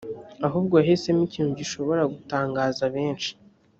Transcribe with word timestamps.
ahubwo 0.47 0.73
yahisemo 0.79 1.21
ikintu 1.27 1.51
gishobora 1.59 2.01
gutangaza 2.13 2.83
benshi 2.95 3.31